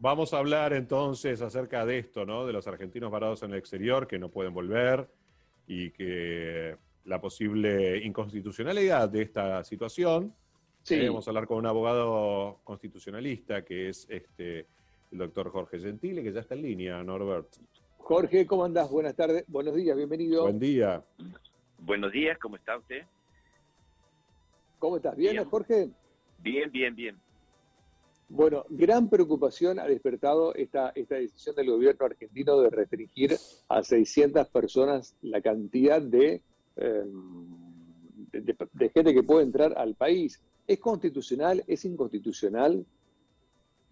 [0.00, 2.46] Vamos a hablar entonces acerca de esto, ¿no?
[2.46, 5.08] De los argentinos varados en el exterior que no pueden volver
[5.66, 10.34] y que la posible inconstitucionalidad de esta situación.
[10.82, 10.96] Sí.
[10.96, 14.66] Eh, vamos a hablar con un abogado constitucionalista que es este
[15.10, 17.48] el doctor Jorge Gentile, que ya está en línea, Norbert.
[17.98, 18.90] Jorge, ¿cómo andás?
[18.90, 20.42] Buenas tardes, buenos días, bienvenido.
[20.42, 21.02] Buen día.
[21.78, 23.04] Buenos días, ¿cómo está usted?
[24.78, 25.16] ¿Cómo estás?
[25.16, 25.44] ¿Bien, Bien.
[25.44, 25.88] Jorge?
[26.38, 27.23] Bien, bien, bien.
[28.28, 33.36] Bueno, gran preocupación ha despertado esta, esta decisión del gobierno argentino de restringir
[33.68, 36.42] a 600 personas la cantidad de,
[36.76, 37.02] eh,
[38.32, 40.42] de, de- de gente que puede entrar al país.
[40.66, 41.62] ¿Es constitucional?
[41.66, 42.84] ¿Es inconstitucional?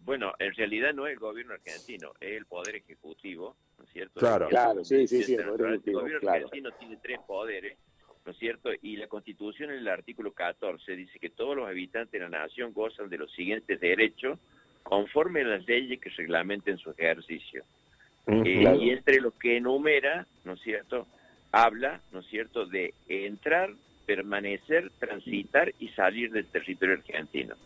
[0.05, 4.19] Bueno, en realidad no es el gobierno argentino, es el poder ejecutivo, ¿no es cierto?
[4.19, 4.49] Claro.
[4.49, 6.37] Claro, sí, sí, sí, el El, poder ejecutivo, gobierno claro.
[6.47, 7.79] argentino tiene tres poderes,
[8.25, 8.71] ¿no es cierto?
[8.83, 12.73] Y la Constitución en el artículo 14 dice que todos los habitantes de la nación
[12.73, 14.39] gozan de los siguientes derechos
[14.83, 17.65] conforme a las leyes que reglamenten su ejercicio.
[18.27, 18.81] Eh, Claro.
[18.81, 21.07] Y entre los que enumera, ¿no es cierto?
[21.51, 23.71] Habla, ¿no es cierto?, de entrar,
[24.07, 27.57] permanecer, transitar y salir del territorio argentino.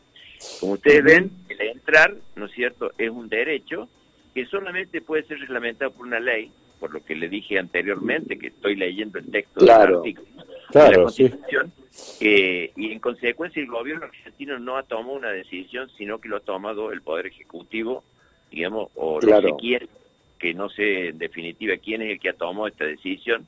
[0.61, 3.89] Como ustedes ven, el entrar, ¿no es cierto?, es un derecho
[4.35, 8.49] que solamente puede ser reglamentado por una ley, por lo que le dije anteriormente, que
[8.49, 10.03] estoy leyendo el texto Claro.
[10.03, 10.36] del artículo
[10.73, 11.29] de la Claro, sí.
[11.29, 11.73] Constitución,
[12.21, 16.37] eh, y en consecuencia el gobierno argentino no ha tomado una decisión, sino que lo
[16.37, 18.05] ha tomado el Poder Ejecutivo,
[18.51, 19.43] digamos, o Claro.
[19.43, 19.89] no sé quién,
[20.39, 23.47] que no sé en definitiva quién es el que ha tomado esta decisión,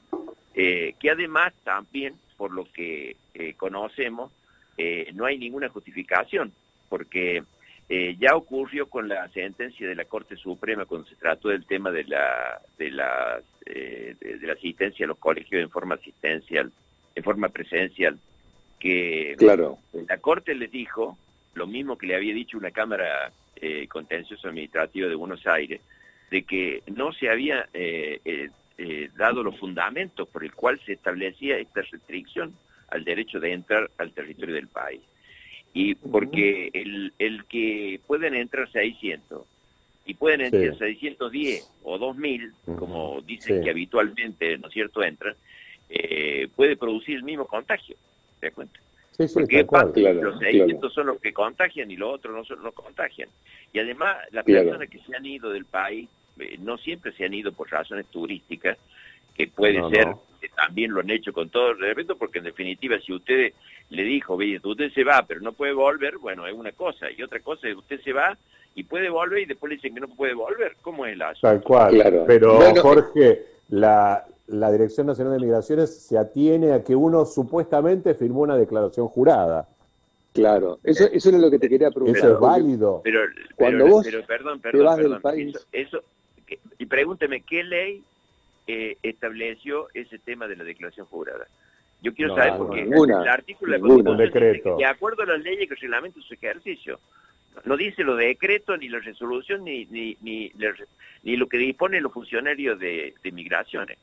[0.54, 4.32] eh, que además también, por lo que eh, conocemos,
[5.14, 6.52] no hay ninguna justificación,
[6.88, 7.42] porque
[7.88, 11.90] eh, ya ocurrió con la sentencia de la Corte Suprema cuando se trató del tema
[11.90, 16.70] de la de la, eh, de, de la asistencia a los colegios en forma asistencial,
[17.18, 18.16] en forma presencial,
[18.78, 19.78] que Claro.
[20.08, 21.18] la Corte les dijo
[21.54, 25.80] lo mismo que le había dicho una Cámara eh, Contencioso Administrativa de Buenos Aires,
[26.30, 30.92] de que no se había eh, eh, eh, dado los fundamentos por el cual se
[30.92, 32.54] establecía esta restricción
[32.90, 35.00] al derecho de entrar al territorio del país.
[35.74, 39.42] Y porque el, el que pueden entrar 600
[40.06, 40.78] y pueden entrar Sí.
[40.78, 43.64] 610 o 2000, como dicen Sí.
[43.64, 45.34] que habitualmente, ¿no es cierto?, entran,
[45.88, 47.96] eh, puede producir el mismo contagio.
[48.40, 48.78] ¿Te das cuenta?
[49.12, 49.66] Sí, sí, Porque.
[49.66, 50.38] Claro, los claro.
[50.38, 53.28] 600 son los que contagian y los otros no, son, no contagian.
[53.72, 54.64] Y además, las Claro.
[54.66, 58.06] personas que se han ido del país eh, no siempre se han ido por razones
[58.06, 58.78] turísticas,
[59.34, 60.22] que puede No, ser no.
[60.40, 63.52] que también lo han hecho con todo el respeto, porque en definitiva, si usted
[63.90, 67.06] le dijo, oye, usted se va, pero no puede volver, bueno, es una cosa.
[67.10, 68.36] Y otra cosa es usted se va
[68.76, 70.76] y puede volver y después le dicen que no puede volver.
[70.82, 71.48] ¿Cómo es el asunto?
[71.48, 71.90] Tal cual.
[71.94, 72.24] Claro.
[72.26, 78.14] Pero, Bueno, Jorge, la, la Dirección Nacional de Migraciones se atiene a que uno supuestamente
[78.14, 79.68] firmó una declaración jurada.
[80.32, 80.78] Claro.
[80.84, 82.16] Eso, eso es lo que te quería preguntar.
[82.18, 83.00] ¿Eso es válido?
[83.04, 83.20] Pero,
[83.56, 85.22] Cuando pero, vos pero, perdón, te perdón, vas del perdón.
[85.22, 86.02] país- Eso,
[86.78, 88.02] y pregúnteme, ¿qué ley
[88.66, 91.46] eh, estableció ese tema de la declaración jurada?
[92.00, 94.04] Yo quiero No, saber no, porque ninguna, el artículo de la ninguna.
[94.04, 94.76] Constitución dice Decreto.
[94.76, 97.00] que de acuerdo a las leyes que reglamentan su ejercicio.
[97.64, 100.52] No dice lo decreto, ni la resolución, ni, ni, ni,
[101.24, 103.98] ni lo que disponen los funcionarios de, de migraciones.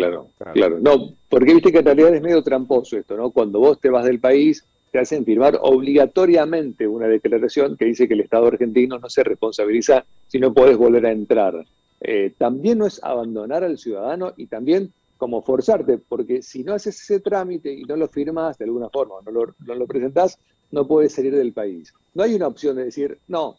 [0.00, 0.52] Claro, Claro.
[0.54, 0.78] claro.
[0.80, 3.30] No, porque viste que en realidad es medio tramposo esto, ¿no?
[3.30, 8.14] Cuando vos te vas del país, te hacen firmar obligatoriamente una declaración que dice que
[8.14, 11.64] el Estado argentino no se responsabiliza si no podés volver a entrar.
[12.00, 17.00] Eh, también no es abandonar al ciudadano y también como forzarte, porque si no haces
[17.00, 20.36] ese trámite y no lo firmas de alguna forma, no lo, no lo presentás,
[20.72, 21.94] no puedes salir del país.
[22.14, 23.56] No hay una opción de decir, no,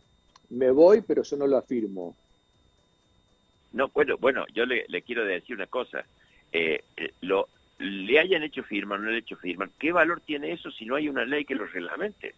[0.50, 2.16] me voy, pero yo no lo afirmo.
[3.72, 6.06] No, bueno, bueno, yo le, le quiero decir una cosa.
[6.54, 7.50] Eh, eh, lo,
[7.80, 10.96] le hayan hecho firma o no le hecho firma, ¿qué valor tiene eso si no
[10.96, 12.36] hay una ley que lo reglamente?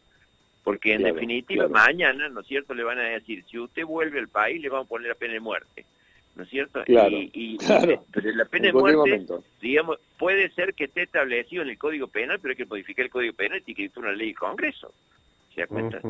[0.63, 1.85] Porque en Claro, definitiva, claro.
[1.85, 4.85] mañana, ¿no es cierto?, le van a decir, si usted vuelve al país, le vamos
[4.85, 5.85] a poner la pena de muerte.
[6.35, 6.83] ¿No es cierto?
[6.85, 8.03] Claro, y, y- claro.
[8.11, 9.43] pero la pena de muerte, momento.
[9.61, 13.11] digamos, puede ser que esté establecido en el Código Penal, pero hay que modificar el
[13.11, 14.93] Código Penal y que una ley del Congreso.
[15.53, 16.01] ¿Se da cuenta?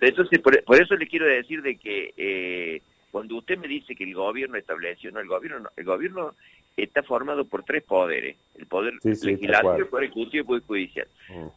[0.00, 4.04] Entonces, por, por eso le quiero decir de que eh, cuando usted me dice que
[4.04, 6.34] el gobierno estableció, no, el gobierno no, el gobierno
[6.76, 10.44] está formado por tres poderes, el poder Sí, sí, legislativo, el poder ejecutivo y el
[10.44, 11.08] poder judicial.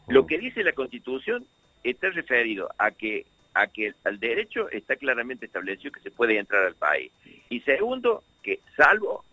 [0.08, 1.46] Lo que dice la Constitución
[1.82, 3.24] está referido a que
[3.54, 7.10] a que al derecho está claramente establecido que se puede entrar al país.
[7.48, 9.24] Y segundo, que salvo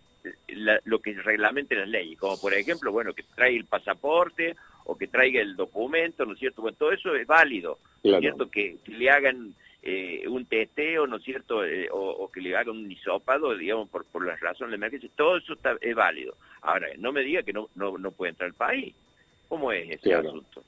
[0.48, 4.56] la- lo que reglamenten las leyes, como por ejemplo, bueno, que traiga el pasaporte
[4.86, 6.62] o que traiga el documento, ¿no es cierto?
[6.62, 8.22] Bueno, todo eso es válido, ¿no es Claro.
[8.22, 8.50] cierto?
[8.50, 9.54] Que, que le hagan
[9.84, 11.66] eh, un teteo, ¿no es cierto?
[11.66, 15.10] Eh, o, o que le hagan un hisopado, digamos, por, por las razones de emergencia,
[15.16, 16.36] todo eso está, es válido.
[16.62, 18.96] Ahora, no me diga que no, no, no puede entrar al país.
[19.50, 20.30] ¿Cómo es ese Claro.
[20.30, 20.64] asunto?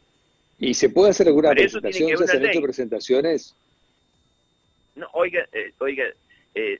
[0.59, 2.17] ¿Y se puede hacer alguna presentación?
[2.27, 3.56] ¿Se han hecho presentaciones?
[4.95, 6.06] No, oiga, eh, oiga,
[6.53, 6.79] eh,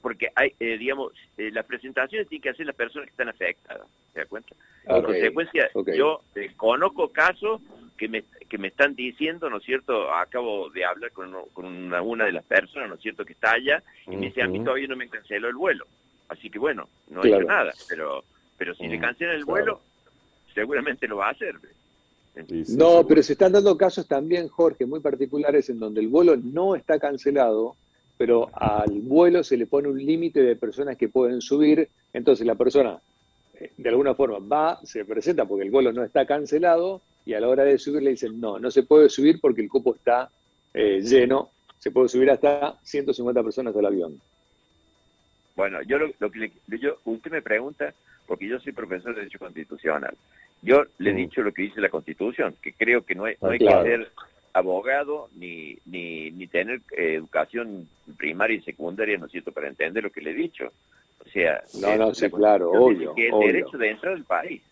[0.00, 4.20] porque hay, eh, digamos, las presentaciones tienen que hacer las personas que están afectadas, ¿se
[4.20, 4.54] da cuenta?
[4.84, 6.22] En consecuencia, yo
[6.56, 7.60] conozco casos
[7.96, 10.12] que me, que me están diciendo, ¿no es cierto?
[10.12, 13.52] Acabo de hablar con, con una, una, de las personas, ¿no es cierto?, que está
[13.52, 15.86] allá, y me dice, a mí todavía no me canceló el vuelo.
[16.28, 18.24] Así que bueno, no he hecho nada, pero,
[18.56, 19.80] pero si le cancelan el vuelo,
[20.54, 21.56] seguramente lo va a hacer.
[22.76, 26.74] no, pero se están dando casos también, Jorge, muy particulares en donde el vuelo no
[26.74, 27.76] está cancelado,
[28.16, 32.54] pero al vuelo se le pone un límite de personas que pueden subir, entonces la
[32.54, 32.98] persona
[33.54, 37.40] eh, de alguna forma va, se presenta porque el vuelo no está cancelado y a
[37.40, 40.30] la hora de subir le dicen, no, no se puede subir porque el cupo está
[40.74, 44.20] eh, lleno, se puede subir hasta 150 personas al avión.
[45.54, 47.92] Bueno, yo lo, que le, yo, usted me pregunta,
[48.26, 50.16] porque yo soy profesor de Derecho Constitucional,
[50.62, 53.50] yo le he dicho lo que dice la Constitución, que creo que no hay, no
[53.50, 54.10] hay que ser
[54.52, 60.04] abogado ni, ni, ni tener eh, educación primaria y secundaria, ¿no es cierto?, para entender
[60.04, 60.72] lo que le he dicho.
[61.24, 63.14] O sea, no, no, sí, claro, obvio.
[63.14, 64.62] Que el derecho de entrar al país,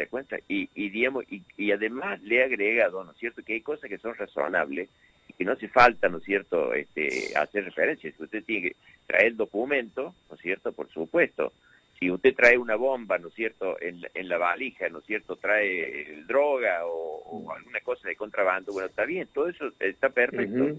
[0.00, 0.38] ¿se da cuenta?
[0.48, 3.90] Y, y, digamos, y, y además le he agregado, ¿no es cierto?, que hay cosas
[3.90, 4.88] que son razonables
[5.28, 8.18] y que no hace falta, ¿no es cierto?, este, hacer referencias.
[8.18, 8.76] Usted tiene que
[9.06, 11.52] traer el documento, ¿no es cierto?, por supuesto,
[11.98, 15.36] si usted trae una bomba, ¿no es cierto?, en, en la valija, ¿no es cierto?,
[15.36, 20.76] trae droga o, alguna cosa de contrabando, bueno, está bien, todo eso está perfecto.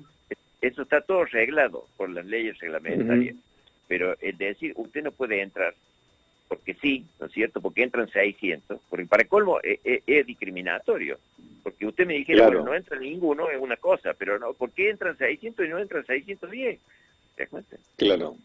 [0.62, 3.36] Eso está todo arreglado por las leyes reglamentarias.
[3.88, 5.74] Pero es decir, usted no puede entrar,
[6.52, 11.18] porque sí, ¿no es cierto?, porque entran 600, porque para colmo es, es, discriminatorio.
[11.64, 14.90] Porque usted me dijera, bueno, no entra ninguno, es una cosa, pero no, ¿por qué
[14.90, 16.78] entran 600 y no entran 610?
[17.38, 17.78] ¿Te das cuenta?
[17.96, 18.36] Claro.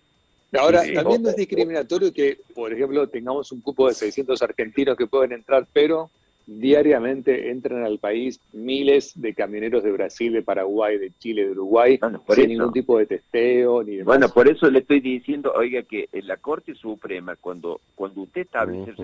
[0.52, 5.08] Ahora, también no es discriminatorio que, por ejemplo, tengamos un cupo de 600 argentinos que
[5.08, 6.08] pueden entrar, pero
[6.46, 11.98] diariamente entran al país miles de camioneros de Brasil, de Paraguay, de Chile, de Uruguay,
[12.28, 14.06] sin ningún tipo de testeo ni demás.
[14.06, 18.43] Bueno, por eso le estoy diciendo, oiga, que en la Corte Suprema, cuando, cuando usted
[18.43, 18.94] establece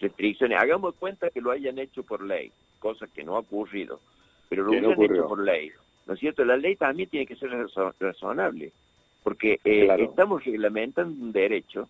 [0.00, 4.00] restricciones, hagamos cuenta que lo hayan hecho por ley, cosa que no ha ocurrido,
[4.48, 5.70] pero lo hayan hecho por ley.
[6.06, 6.44] ¿No es cierto?
[6.44, 7.50] La ley también tiene que ser
[7.98, 8.72] razonable
[9.26, 11.88] porque eh, estamos reglamentando un derecho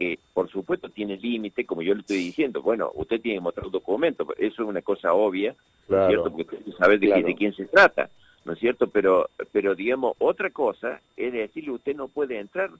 [0.00, 2.62] que, por supuesto, tiene límite, como yo le estoy diciendo.
[2.62, 5.54] Bueno, usted tiene que mostrar un documento, eso es una cosa obvia,
[5.88, 6.32] ¿no es cierto?
[6.32, 8.08] Porque usted sabe de, quién se trata,
[8.46, 8.86] ¿no es cierto?
[8.86, 12.70] Pero, pero digamos, otra cosa es decirle usted no puede entrar,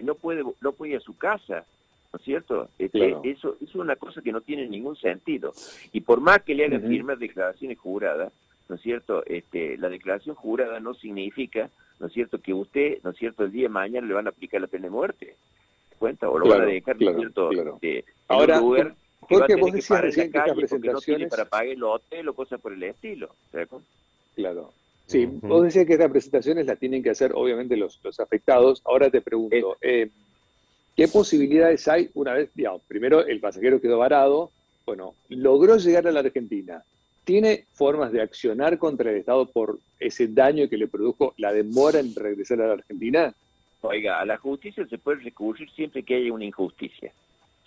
[0.00, 1.64] no puede, no puede ir a su casa,
[2.12, 2.68] ¿no es cierto?
[2.78, 5.54] Este, eso, es una cosa que no tiene ningún sentido.
[5.92, 8.34] Y por más que le hagan firmas declaraciones juradas,
[8.68, 9.24] ¿no es cierto?
[9.24, 13.52] Este, la declaración jurada no significa ¿no es cierto?, que usted, ¿no es cierto?, el
[13.52, 15.35] día de mañana le van a aplicar la pena de muerte.
[16.36, 18.94] O lo van a dejar, ¿no es cierto?, este, Ahora, lugar
[19.28, 21.30] porque vos decías recién que estas presentaciones...
[21.30, 23.30] para pagar el hotel o cosas por el estilo.
[24.34, 24.72] Claro.
[25.06, 28.82] Sí, vos decías que estas presentaciones las tienen que hacer obviamente los, los afectados.
[28.84, 30.10] Ahora te pregunto, eh,
[30.94, 34.50] ¿qué posibilidades hay una vez, digamos, primero el pasajero quedó varado,
[34.84, 36.84] bueno, logró llegar a la Argentina,
[37.26, 41.98] ¿Tiene formas de accionar contra el Estado por ese daño que le produjo la demora
[41.98, 43.34] en regresar a la Argentina?
[43.82, 47.12] Oiga, a la justicia se puede recurrir siempre que haya una injusticia.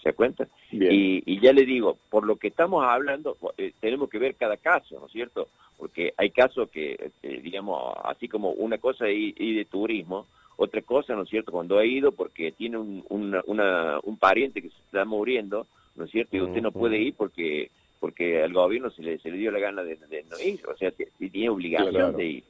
[0.04, 0.48] ¿Se cuenta?
[0.72, 4.98] Y, ya le digo, por lo que estamos hablando, eh, tenemos que ver cada caso,
[5.00, 5.50] ¿no es cierto?
[5.78, 10.26] Porque hay casos que, eh, digamos, así como una cosa es ir de turismo,
[10.56, 11.52] otra cosa, ¿no es cierto?
[11.52, 16.38] Cuando ha ido porque tiene un, un pariente que se está muriendo, ¿no es cierto?
[16.38, 19.60] Y usted no puede ir porque porque al gobierno se le, se le dio la
[19.60, 19.98] gana de,
[20.30, 22.44] no ir, o sea, tiene obligación de ir.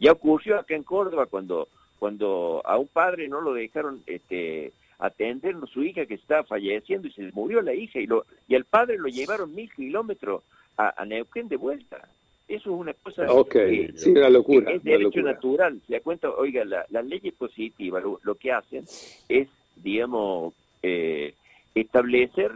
[0.00, 5.56] Ya ocurrió acá en Córdoba cuando, cuando a un padre no lo dejaron este, atender
[5.56, 8.64] a su hija que estaba falleciendo y se murió la hija y, lo, y al
[8.64, 10.42] padre lo llevaron mil kilómetros
[10.76, 12.08] a, Neuquén de vuelta.
[12.48, 15.80] Eso es una cosa que, sí, una locura, es derecho natural.
[15.86, 18.84] Se da cuenta, oiga, la, las leyes positivas lo, que hacen
[19.28, 21.34] es, digamos, eh,
[21.74, 22.52] establecer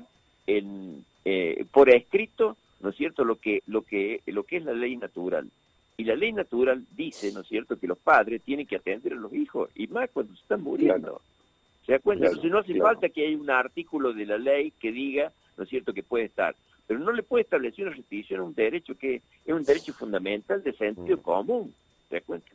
[0.46, 4.74] en, eh, por escrito, ¿no es cierto?, lo que, lo, que, lo que es la
[4.74, 5.50] ley natural.
[6.00, 9.16] Y la ley natural dice, ¿no es cierto?, que los padres tienen que atender a
[9.16, 11.20] los hijos, y más cuando se están muriendo.
[11.84, 12.24] ¿Se da cuenta?
[12.24, 15.68] Entonces no hace falta que haya un artículo de la ley que diga, ¿no es
[15.68, 16.56] cierto?, que puede estar.
[16.86, 20.62] Pero no le puede establecer una restricción a un derecho que es un derecho fundamental
[20.62, 21.20] de sentido mm.
[21.20, 21.74] común.
[22.08, 22.48] ¿Se da cuenta?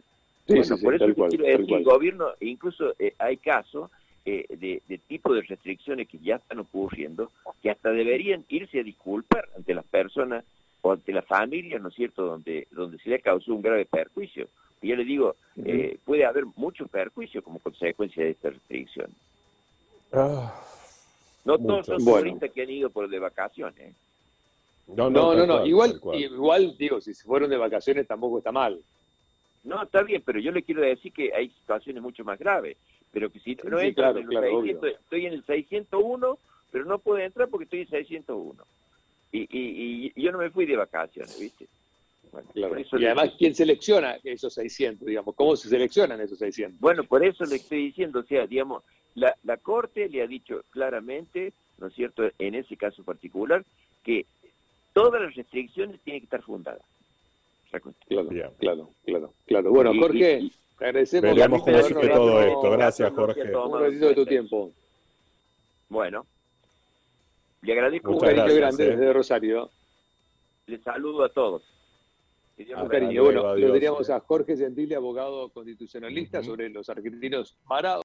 [0.47, 3.91] bueno, por eso quiero decir, el gobierno, incluso eh, hay casos
[4.25, 7.29] eh, de, de, tipo de restricciones que ya están ocurriendo,
[7.61, 10.43] que hasta deberían irse a disculpar ante las personas
[10.85, 14.47] o ante la familia, ¿no es cierto?, donde, donde se le causó un grave perjuicio.
[14.83, 19.09] Y yo le digo, eh, puede haber mucho perjuicio como consecuencia de esta restricción.
[20.13, 20.53] Ah,
[21.43, 23.95] no todos son turistas que han ido por de vacaciones.
[24.85, 28.79] No, no, no, no, Igual, igual, digo, si se fueron de vacaciones tampoco está mal.
[29.63, 32.77] No, está bien, pero yo le quiero decir que hay situaciones mucho más graves.
[33.11, 36.37] Pero que si no entro en el 600, estoy en el 601,
[36.71, 38.63] pero no puedo entrar porque estoy en 601.
[39.35, 41.67] Y, y, y yo no me fui de vacaciones, ¿viste?
[42.53, 42.63] y
[43.05, 45.07] además, ¿quién selecciona esos 600?
[45.07, 45.35] Digamos?
[45.35, 46.79] ¿Cómo se seleccionan esos 600?
[46.79, 48.83] Bueno, por eso le estoy diciendo, o sea, digamos,
[49.15, 53.63] la, la Corte le ha dicho claramente, ¿no es cierto?, en ese caso particular,
[54.03, 54.25] que
[54.93, 56.81] todas las restricciones tienen que estar fundadas.
[58.07, 59.71] Claro, claro, claro, claro.
[59.71, 60.49] Bueno, Jorge,
[60.79, 61.35] te agradecemos.
[61.35, 62.71] Veremos cómo todo esto.
[62.71, 63.55] Gracias, Jorge.
[63.55, 64.71] Un ratito de tu tiempo.
[65.89, 66.25] Bueno,
[67.65, 69.71] le agradezco un cariño grande desde Rosario.
[70.67, 71.63] Les saludo a todos.
[72.57, 73.23] Un cariño.
[73.23, 78.04] Bueno, lo teníamos a Jorge Gentile, abogado constitucionalista, sobre los argentinos parados.